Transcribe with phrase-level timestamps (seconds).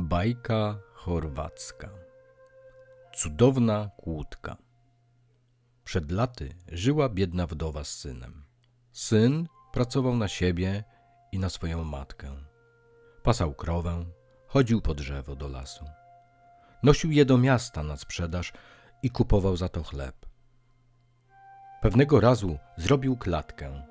[0.00, 1.88] Bajka chorwacka.
[3.12, 4.56] Cudowna kłódka.
[5.84, 8.44] Przed laty żyła biedna wdowa z synem.
[8.92, 10.84] Syn pracował na siebie
[11.32, 12.36] i na swoją matkę.
[13.22, 14.04] Pasał krowę,
[14.46, 15.84] chodził po drzewo do lasu.
[16.82, 18.52] Nosił je do miasta na sprzedaż
[19.02, 20.26] i kupował za to chleb.
[21.82, 23.82] Pewnego razu zrobił klatkę.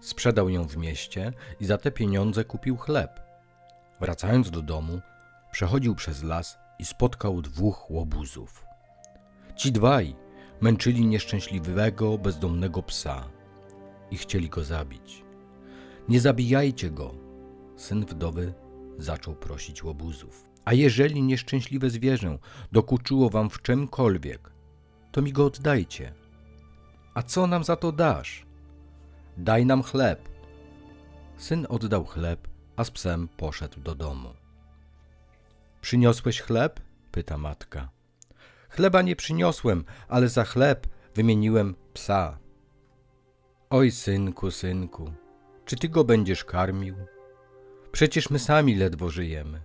[0.00, 3.20] Sprzedał ją w mieście i za te pieniądze kupił chleb.
[4.00, 5.00] Wracając do domu,
[5.56, 8.64] przechodził przez las i spotkał dwóch łobuzów.
[9.56, 10.16] Ci dwaj
[10.60, 13.28] męczyli nieszczęśliwego, bezdomnego psa
[14.10, 15.24] i chcieli go zabić.
[16.08, 17.14] Nie zabijajcie go,
[17.76, 18.54] syn wdowy
[18.98, 20.44] zaczął prosić łobuzów.
[20.64, 22.38] A jeżeli nieszczęśliwe zwierzę
[22.72, 24.52] dokuczyło wam w czymkolwiek,
[25.12, 26.14] to mi go oddajcie.
[27.14, 28.46] A co nam za to dasz?
[29.36, 30.28] Daj nam chleb.
[31.36, 34.45] Syn oddał chleb, a z psem poszedł do domu.
[35.86, 36.80] Przyniosłeś chleb?
[37.12, 37.88] pyta matka.
[38.68, 42.38] Chleba nie przyniosłem, ale za chleb wymieniłem psa.
[43.70, 45.12] Oj, synku, synku,
[45.64, 46.96] czy ty go będziesz karmił?
[47.92, 49.62] Przecież my sami ledwo żyjemy.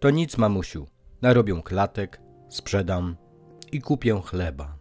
[0.00, 0.86] To nic, mamusiu,
[1.22, 3.16] narobią klatek, sprzedam
[3.72, 4.78] i kupię chleba.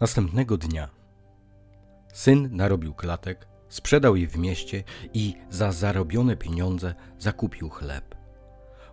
[0.00, 0.88] Następnego dnia
[2.12, 4.84] syn narobił klatek, sprzedał je w mieście
[5.14, 8.15] i za zarobione pieniądze zakupił chleb.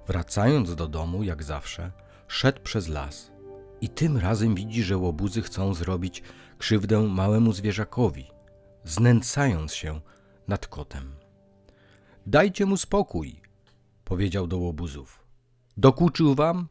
[0.07, 1.91] Wracając do domu, jak zawsze,
[2.27, 3.31] szedł przez las
[3.81, 6.23] i tym razem widzi, że łobuzy chcą zrobić
[6.57, 8.31] krzywdę małemu zwierzakowi,
[8.83, 10.01] znęcając się
[10.47, 11.15] nad kotem.
[12.25, 13.41] Dajcie mu spokój,
[14.05, 15.25] powiedział do łobuzów.
[15.77, 16.67] Dokuczył wam?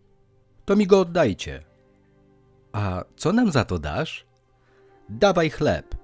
[0.65, 1.65] To mi go oddajcie.
[2.73, 4.27] A co nam za to dasz?
[5.09, 5.95] Dawaj chleb.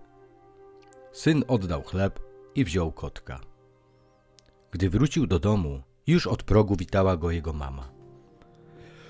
[1.12, 2.20] Syn oddał chleb
[2.54, 3.40] i wziął kotka.
[4.70, 7.88] Gdy wrócił do domu, już od progu witała go jego mama.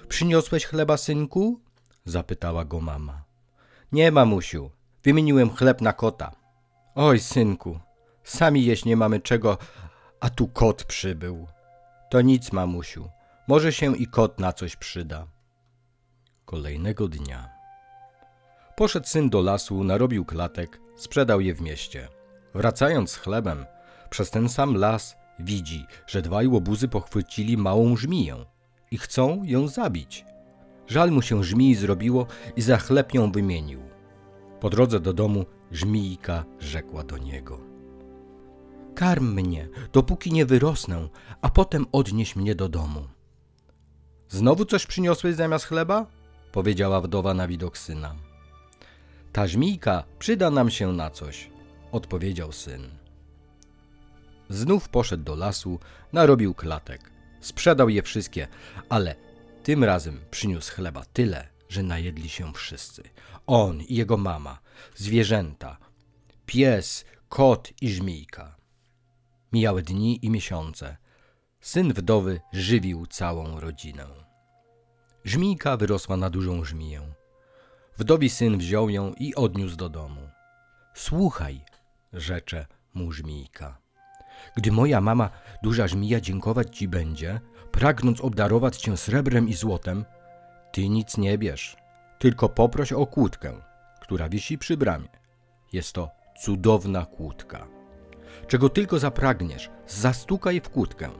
[0.08, 1.60] Przyniosłeś chleba, synku?
[2.04, 3.24] zapytała go mama.
[3.92, 4.70] Nie, mamusiu,
[5.02, 6.32] wymieniłem chleb na kota.
[6.94, 7.80] Oj, synku,
[8.24, 9.58] sami jeść nie mamy czego,
[10.20, 11.46] a tu kot przybył.
[12.10, 13.08] To nic, mamusiu,
[13.48, 15.26] może się i kot na coś przyda.
[16.44, 17.48] Kolejnego dnia.
[18.76, 22.08] Poszedł syn do lasu, narobił klatek, sprzedał je w mieście.
[22.54, 23.66] Wracając z chlebem,
[24.10, 28.36] przez ten sam las Widzi, że dwaj łobuzy pochwycili małą żmiję
[28.90, 30.24] i chcą ją zabić.
[30.86, 32.26] Żal mu się żmii zrobiło
[32.56, 33.80] i za chleb ją wymienił.
[34.60, 37.60] Po drodze do domu żmijka rzekła do niego.
[38.94, 41.08] Karm mnie, dopóki nie wyrosnę,
[41.42, 43.08] a potem odnieś mnie do domu.
[44.28, 46.06] Znowu coś przyniosłeś zamiast chleba?
[46.52, 48.14] powiedziała wdowa na widok syna.
[49.32, 51.50] Ta żmijka przyda nam się na coś,
[51.92, 52.97] odpowiedział syn.
[54.48, 55.80] Znów poszedł do lasu,
[56.12, 57.10] narobił klatek.
[57.40, 58.48] Sprzedał je wszystkie,
[58.88, 59.14] ale
[59.62, 63.02] tym razem przyniósł chleba tyle, że najedli się wszyscy.
[63.46, 64.58] On i jego mama,
[64.96, 65.78] zwierzęta,
[66.46, 68.56] pies, kot i żmijka.
[69.52, 70.96] Mijały dni i miesiące.
[71.60, 74.06] Syn wdowy żywił całą rodzinę.
[75.24, 77.02] Żmijka wyrosła na dużą żmiję.
[77.98, 80.30] Wdowi syn wziął ją i odniósł do domu.
[80.94, 81.60] Słuchaj,
[82.12, 83.78] rzecze mu żmijka.
[84.56, 85.30] Gdy moja mama,
[85.62, 87.40] duża żmija, dziękować ci będzie,
[87.72, 90.04] pragnąc obdarować cię srebrem i złotem,
[90.72, 91.76] ty nic nie bierz,
[92.18, 93.52] tylko poproś o kłódkę,
[94.00, 95.08] która wisi przy bramie.
[95.72, 96.10] Jest to
[96.42, 97.66] cudowna kłódka.
[98.46, 101.10] Czego tylko zapragniesz, zastukaj w kłódkę,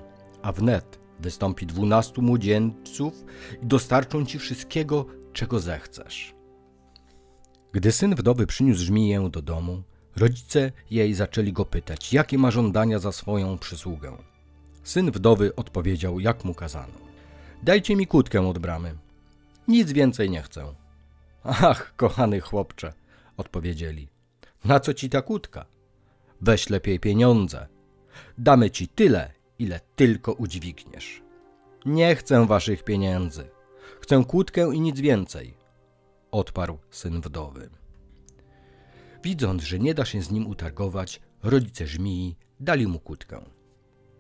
[0.43, 3.25] a wnet wystąpi dwunastu młodzieńców
[3.63, 6.35] i dostarczą ci wszystkiego, czego zechcesz.
[7.73, 9.83] Gdy syn wdowy przyniósł żmiję do domu,
[10.19, 14.17] Rodzice jej zaczęli go pytać, jakie ma żądania za swoją przysługę.
[14.83, 16.99] Syn wdowy odpowiedział, jak mu kazano.
[17.63, 18.95] Dajcie mi kłódkę od bramy.
[19.69, 20.75] Nic więcej nie chcę.
[21.45, 22.93] Ach, kochany chłopcze,
[23.37, 24.09] odpowiedzieli.
[24.65, 25.67] Na co ci ta kłódka?
[26.41, 27.67] Weź lepiej pieniądze.
[28.39, 31.23] Damy ci tyle, ile tylko udźwigniesz.
[31.87, 33.49] Nie chcę waszych pieniędzy.
[34.01, 35.55] Chcę kłódkę i nic więcej,
[36.31, 37.71] odparł syn wdowy.
[39.23, 43.45] Widząc, że nie da się z nim utargować, rodzice żmii dali mu kłódkę.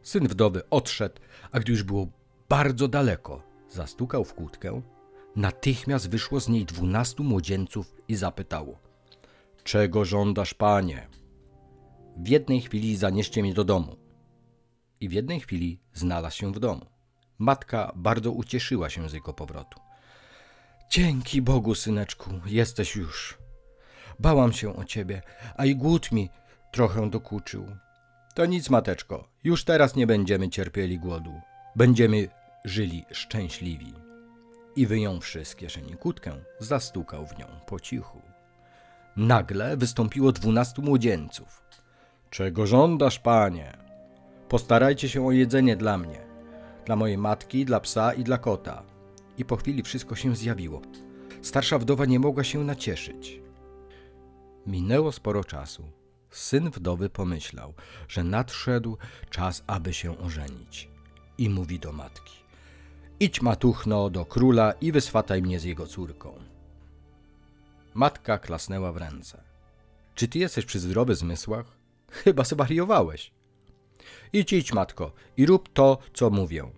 [0.02, 1.20] Syn wdowy odszedł,
[1.52, 2.06] a gdy już było
[2.48, 4.82] bardzo daleko, zastukał w kłódkę.
[5.36, 8.78] Natychmiast wyszło z niej dwunastu młodzieńców i zapytało:
[9.64, 11.08] Czego żądasz, panie?
[12.16, 13.96] W jednej chwili zanieście mnie do domu.
[15.00, 16.86] I w jednej chwili znalazł się w domu.
[17.38, 19.80] Matka bardzo ucieszyła się z jego powrotu.
[20.90, 23.38] Dzięki Bogu, syneczku, jesteś już.
[24.18, 25.22] Bałam się o ciebie,
[25.56, 26.30] a i głód mi
[26.72, 27.66] trochę dokuczył.
[28.34, 31.40] To nic, mateczko, już teraz nie będziemy cierpieli głodu.
[31.76, 32.28] będziemy
[32.64, 33.94] żyli szczęśliwi.
[34.76, 38.22] I wyjąwszy z kieszeni kłódkę, zastukał w nią po cichu.
[39.16, 41.62] Nagle wystąpiło dwunastu młodzieńców.
[42.30, 43.76] Czego żądasz, panie?
[44.48, 46.20] Postarajcie się o jedzenie dla mnie,
[46.86, 48.82] dla mojej matki, dla psa i dla kota.
[49.38, 50.82] I po chwili wszystko się zjawiło.
[51.42, 53.40] Starsza wdowa nie mogła się nacieszyć.
[54.68, 55.84] Minęło sporo czasu.
[56.30, 57.74] Syn wdowy pomyślał,
[58.08, 58.96] że nadszedł
[59.30, 60.88] czas, aby się ożenić.
[61.38, 62.34] I mówi do matki:
[63.20, 66.38] Idź, matuchno, do króla i wyswataj mnie z jego córką.
[67.94, 69.42] Matka klasnęła w ręce.
[70.14, 71.66] Czy ty jesteś przy zdrowych zmysłach?
[72.10, 73.32] Chyba zwariowałeś.
[74.32, 76.70] Idź, idź, matko, i rób to, co mówię.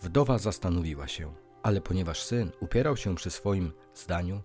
[0.00, 4.42] Wdowa zastanowiła się, ale ponieważ syn upierał się przy swoim zdaniu,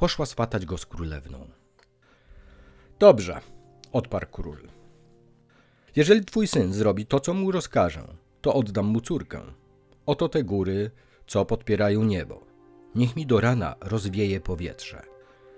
[0.00, 1.50] poszła swatać go z królewną.
[2.98, 3.40] Dobrze,
[3.92, 4.68] odparł król.
[5.96, 8.04] Jeżeli twój syn zrobi to, co mu rozkażę,
[8.40, 9.40] to oddam mu córkę.
[10.06, 10.90] Oto te góry,
[11.26, 12.46] co podpierają niebo.
[12.94, 15.02] Niech mi do rana rozwieje powietrze.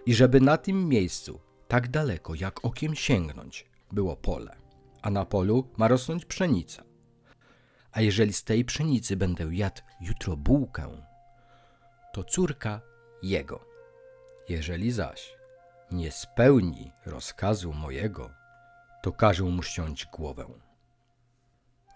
[0.07, 4.57] I żeby na tym miejscu, tak daleko jak okiem sięgnąć, było pole,
[5.03, 6.83] a na polu ma rosnąć pszenica.
[7.93, 10.89] A jeżeli z tej pszenicy będę jadł jutro bułkę,
[12.13, 12.81] to córka
[13.23, 13.72] jego.
[14.49, 15.37] Jeżeli zaś
[15.91, 18.31] nie spełni rozkazu mojego,
[19.03, 20.47] to każę mu ściąć głowę.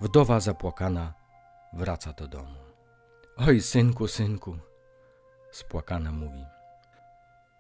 [0.01, 1.15] Wdowa zapłakana
[1.73, 2.59] wraca do domu.
[3.37, 4.59] Oj, synku, synku,
[5.51, 6.45] spłakana mówi.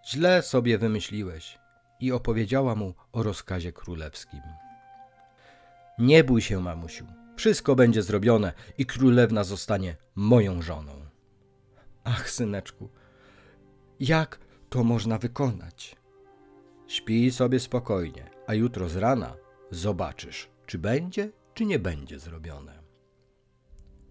[0.06, 1.58] Źle sobie wymyśliłeś
[2.00, 4.42] i opowiedziała mu o rozkazie królewskim.
[5.98, 7.06] Nie bój się, mamusiu,
[7.36, 10.92] wszystko będzie zrobione i królewna zostanie moją żoną.
[12.04, 12.88] Ach, syneczku,
[14.00, 15.96] jak to można wykonać?
[16.86, 19.36] Śpij sobie spokojnie, a jutro z rana
[19.70, 22.82] zobaczysz, czy będzie, czy nie będzie zrobione.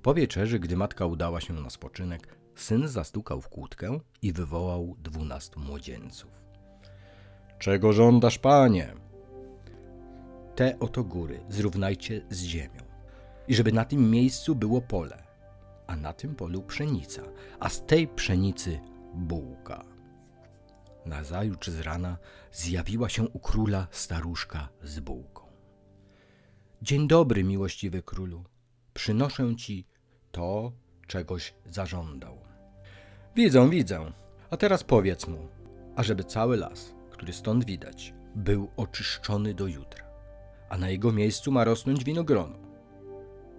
[0.01, 5.59] Po wieczerzy, gdy matka udała się na spoczynek, syn zastukał w kłódkę i wywołał dwunastu
[5.59, 6.31] młodzieńców.
[7.59, 8.93] Czego żądasz, panie?
[10.55, 12.81] Te oto góry zrównajcie z ziemią
[13.47, 15.23] i żeby na tym miejscu było pole,
[15.87, 17.21] a na tym polu pszenica,
[17.59, 18.79] a z tej pszenicy
[19.13, 19.94] bułka.
[21.05, 22.17] Nazajutrz z rana
[22.51, 25.45] zjawiła się u króla staruszka z bułką.
[26.81, 28.43] Dzień dobry, miłościwy królu.
[28.93, 29.87] Przynoszę ci
[30.31, 30.71] to,
[31.07, 32.37] czegoś zażądał.
[33.35, 34.11] Widzę, widzę.
[34.49, 35.47] A teraz powiedz mu,
[35.95, 40.05] ażeby cały las, który stąd widać, był oczyszczony do jutra,
[40.69, 42.57] a na jego miejscu ma rosnąć winogrono.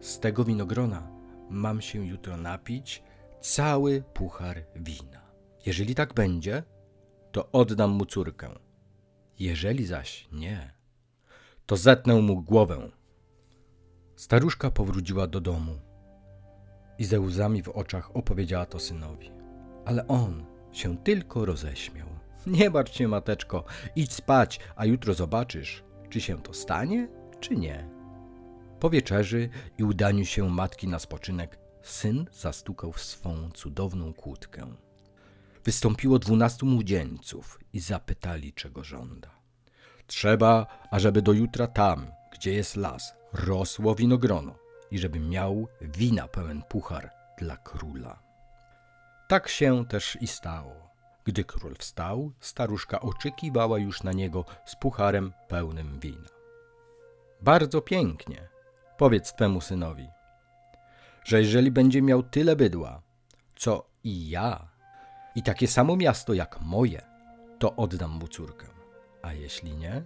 [0.01, 1.09] Z tego winogrona
[1.51, 3.03] mam się jutro napić
[3.41, 5.21] cały puchar wina.
[5.67, 6.63] Jeżeli tak będzie,
[7.37, 8.49] to oddam mu córkę.
[9.39, 10.75] Jeżeli zaś nie,
[11.67, 12.91] to zetnę mu głowę.
[14.17, 15.73] Staruszka powróciła do domu
[16.99, 19.31] i ze łzami w oczach opowiedziała to synowi.
[19.85, 22.09] Ale on się tylko roześmiał.
[22.47, 23.65] Nie martw się, mateczko,
[23.97, 27.09] idź spać, a jutro zobaczysz, czy się to stanie,
[27.41, 27.89] czy nie.
[28.81, 29.49] Po wieczerzy
[29.79, 34.86] i udaniu się matki na spoczynek, syn zastukał w swą cudowną kłódkę.
[35.67, 39.31] Wystąpiło dwunastu młodzieńców i zapytali, czego żąda.
[40.07, 44.55] Trzeba, ażeby do jutra tam, gdzie jest las, rosło winogrono
[44.91, 48.23] i żeby miał wina pełen puchar dla króla.
[49.29, 50.91] Tak się też i stało.
[51.25, 56.29] Gdy król wstał, staruszka oczekiwała już na niego z pucharem pełnym wina.
[57.43, 58.49] Bardzo pięknie,
[58.99, 60.09] powiedz twemu synowi,
[61.25, 63.03] że jeżeli będzie miał tyle bydła,
[63.57, 64.76] co i ja,
[65.37, 67.03] i takie samo miasto jak moje,
[67.59, 68.67] to oddam mu córkę,
[69.23, 70.05] a jeśli nie,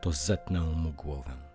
[0.00, 1.48] to zetnę mu głowę.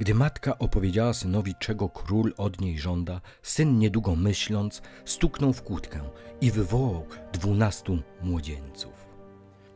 [0.00, 6.00] Gdy matka opowiedziała synowi, czego król od niej żąda, syn niedługo myśląc, stuknął w kłódkę
[6.40, 9.06] i wywołał dwunastu młodzieńców.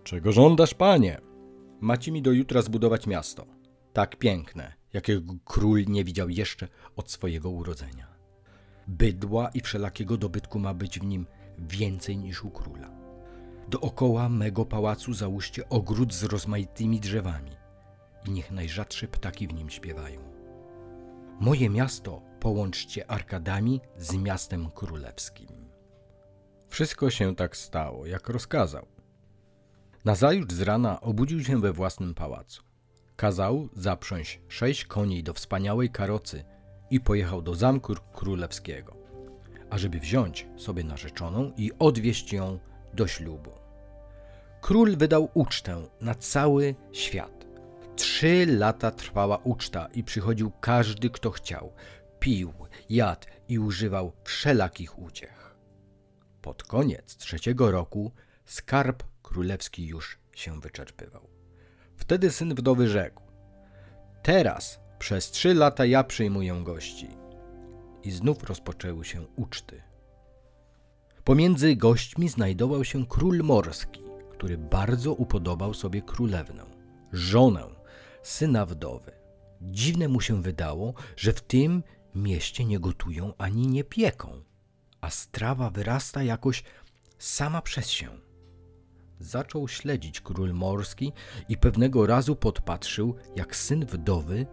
[0.04, 1.20] Czego żądasz, panie?
[1.80, 3.46] Macie mi do jutra zbudować miasto.
[3.92, 8.06] Tak piękne, jakiego król nie widział jeszcze od swojego urodzenia.
[8.88, 11.26] Bydła i wszelakiego dobytku ma być w nim
[11.58, 12.90] więcej niż u króla.
[13.68, 17.50] Dookoła mego pałacu załóżcie ogród z rozmaitymi drzewami
[18.26, 20.20] i niech najrzadsze ptaki w nim śpiewają.
[21.40, 25.48] Moje miasto połączcie arkadami z miastem królewskim.
[26.68, 28.86] Wszystko się tak stało, jak rozkazał.
[30.04, 32.62] Nazajutrz z rana obudził się we własnym pałacu.
[33.16, 36.44] Kazał zaprząść sześć koni do wspaniałej karocy
[36.90, 38.96] i pojechał do zamku królewskiego,
[39.70, 42.58] ażeby wziąć sobie narzeczoną i odwieźć ją
[42.94, 43.50] do ślubu.
[44.60, 47.36] Król wydał ucztę na cały świat
[47.96, 51.72] Trzy lata trwała uczta i przychodził każdy, kto chciał.
[52.20, 52.52] pił,
[52.90, 55.56] jadł i używał wszelakich uciech.
[56.42, 58.12] Pod koniec trzeciego roku
[58.44, 61.28] skarb królewski już się wyczerpywał.
[61.96, 63.22] Wtedy syn wdowy rzekł:
[64.22, 67.08] Teraz przez trzy lata ja przyjmuję gości.
[68.04, 69.82] I znów rozpoczęły się uczty.
[71.24, 74.00] Pomiędzy gośćmi znajdował się król morski,
[74.30, 76.64] który bardzo upodobał sobie królewnę,
[77.12, 77.64] żonę,
[78.22, 79.12] syna wdowy.
[79.60, 81.82] Dziwne mu się wydało, że w tym
[82.14, 84.42] mieście nie gotują ani nie pieką,
[85.00, 86.64] a strawa wyrasta jakoś
[87.18, 88.08] sama przez się.
[89.20, 91.12] Zaczął śledzić król morski
[91.48, 94.46] i pewnego razu podpatrzył, jak syn wdowy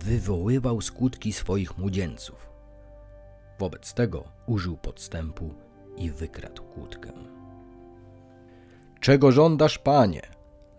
[0.00, 2.45] wywoływał skutki swoich młodzieńców.
[3.58, 5.54] Wobec tego użył podstępu
[5.96, 7.12] i wykradł kłódkę.
[9.00, 10.22] Czego żądasz, panie?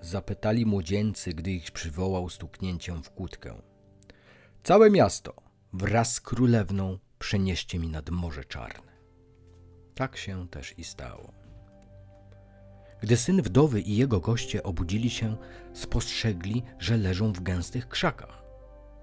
[0.01, 3.61] zapytali młodzieńcy, gdy ich przywołał stuknięciem w kłódkę.
[4.63, 5.33] Całe miasto
[5.73, 8.91] wraz z królewną przenieście mi nad Morze Czarne.
[9.95, 11.33] Tak się też i stało.
[13.01, 15.37] Gdy syn wdowy i jego goście obudzili się,
[15.73, 18.43] spostrzegli, że leżą w gęstych krzakach.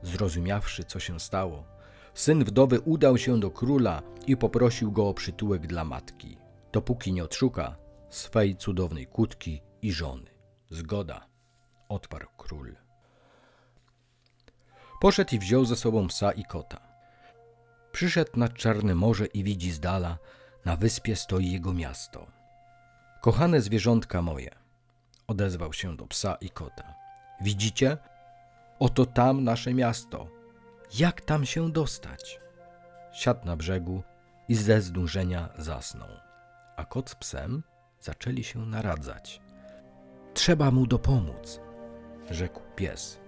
[0.02, 1.64] Zrozumiawszy, co się stało,
[2.14, 6.38] syn wdowy udał się do króla i poprosił go o przytułek dla matki,
[6.72, 7.76] dopóki nie odszuka
[8.10, 10.30] swej cudownej kłódki i żony.
[10.70, 11.26] Zgoda,
[11.88, 12.76] odparł król.
[15.00, 16.80] Poszedł i wziął ze sobą psa i kota.
[17.92, 20.18] Przyszedł nad Czarne Morze i widzi z dala,
[20.64, 22.26] na wyspie stoi jego miasto.
[23.20, 24.50] Kochane zwierzątka moje,
[25.26, 26.94] odezwał się do psa i kota.
[27.40, 27.98] Widzicie?
[28.78, 30.33] Oto tam nasze miasto.
[30.98, 32.40] Jak tam się dostać?
[33.12, 34.02] Siadł na brzegu
[34.48, 36.08] i ze zdążenia zasnął.
[36.76, 37.62] A kot z psem
[38.00, 39.40] zaczęli się naradzać.
[40.34, 41.60] Trzeba mu dopomóc,
[42.30, 43.20] rzekł pies.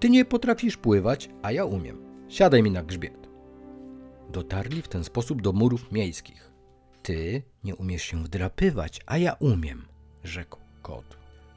[0.00, 2.26] Ty nie potrafisz pływać, a ja umiem.
[2.28, 3.28] Siadaj mi na grzbiet.
[4.30, 6.50] Dotarli w ten sposób do murów miejskich.
[7.02, 9.86] Ty nie umiesz się wdrapywać, a ja umiem,
[10.24, 11.16] rzekł kot.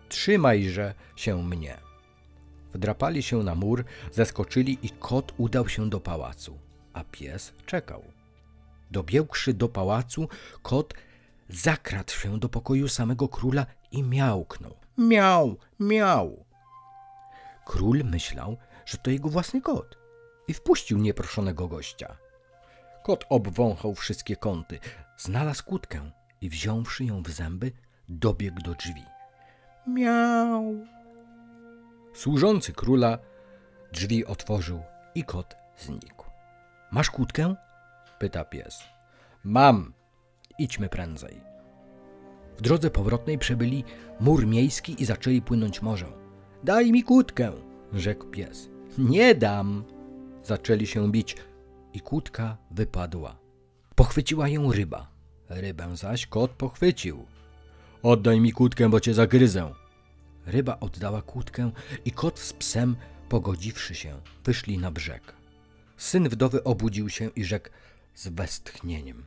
[0.10, 1.87] Trzymajże się mnie.
[2.78, 6.60] Wdrapali się na mur, zeskoczyli i kot udał się do pałacu,
[6.94, 8.04] a pies czekał.
[8.92, 10.30] Dobiegłszy do pałacu,
[10.62, 10.94] kot
[11.50, 14.76] zakradł się do pokoju samego króla i miałknął.
[14.98, 16.46] Miał, miał.
[17.66, 19.98] Król myślał, że to jego własny kot
[20.48, 22.18] i wpuścił nieproszonego gościa.
[23.04, 24.80] Kot obwąchał wszystkie kąty,
[25.18, 27.72] znalazł kłódkę i wziąwszy ją w zęby,
[28.10, 29.06] dobiegł do drzwi.
[29.88, 30.97] Miał.
[32.18, 33.18] Służący króla
[33.94, 34.82] drzwi otworzył
[35.16, 36.26] i kot znikł.
[36.92, 37.56] Masz kłódkę?
[38.20, 38.84] pyta pies.
[39.44, 39.94] Mam.
[40.60, 41.42] Idźmy prędzej.
[42.58, 43.84] W drodze powrotnej przebyli
[44.20, 46.12] mur miejski i zaczęli płynąć morzem.
[46.64, 47.52] Daj mi kłódkę,
[47.94, 48.70] rzekł pies.
[48.98, 49.84] Nie dam.
[50.44, 51.36] Zaczęli się bić
[51.94, 53.38] i kłódka wypadła.
[53.96, 55.12] Pochwyciła ją ryba.
[55.50, 57.26] Rybę zaś kot pochwycił.
[58.04, 59.74] Oddaj mi kłódkę, bo cię zagryzę.
[60.48, 61.72] Ryba oddała kłódkę
[62.06, 62.96] i kot z psem,
[63.30, 65.34] pogodziwszy się, wyszli na brzeg.
[65.98, 67.70] Syn wdowy obudził się i rzekł
[68.16, 69.26] z westchnieniem.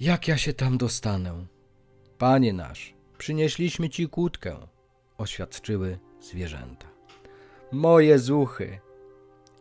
[0.00, 1.46] Jak ja się tam dostanę?
[2.18, 4.56] Panie nasz, przynieśliśmy ci kłódkę,
[5.18, 6.86] oświadczyły zwierzęta.
[7.72, 8.78] Moje zuchy!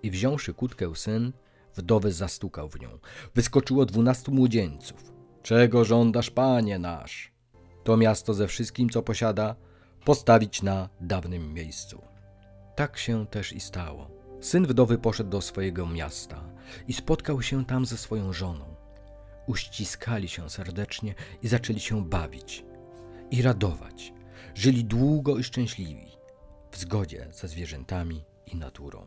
[0.03, 1.33] I wziąwszy kłódkę syn,
[1.75, 2.99] wdowy zastukał w nią.
[3.35, 5.13] Wyskoczyło dwunastu młodzieńców.
[5.43, 7.31] Czego żądasz, panie nasz?
[7.83, 9.55] To miasto ze wszystkim, co posiada,
[10.05, 12.01] postawić na dawnym miejscu.
[12.75, 14.11] Tak się też i stało.
[14.41, 16.43] Syn wdowy poszedł do swojego miasta
[16.87, 18.75] i spotkał się tam ze swoją żoną.
[19.47, 22.65] Uściskali się serdecznie i zaczęli się bawić
[23.31, 24.13] i radować.
[24.55, 26.07] Żyli długo i szczęśliwi,
[26.71, 29.05] w zgodzie ze zwierzętami i naturą.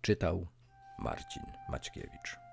[0.00, 0.46] Czytał
[0.98, 2.47] Marcin Maćkiewicz.